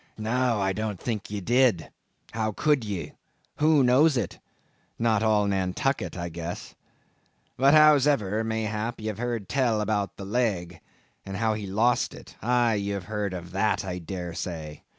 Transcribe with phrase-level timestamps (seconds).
[0.17, 1.91] No, I don't think ye did;
[2.31, 3.13] how could ye?
[3.57, 4.39] Who knows it?
[4.97, 6.73] Not all Nantucket, I guess.
[7.55, 10.79] But hows'ever, mayhap, ye've heard tell about the leg,
[11.23, 14.81] and how he lost it; aye, ye have heard of that, I dare say.